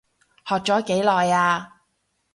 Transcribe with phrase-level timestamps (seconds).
[0.47, 1.81] 學咗幾耐啊？